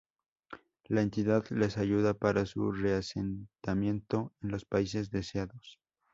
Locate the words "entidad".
1.03-1.45